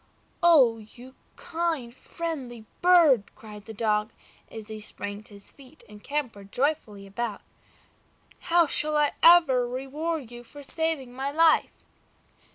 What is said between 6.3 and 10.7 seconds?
joyfully about. "How shall I ever reward you for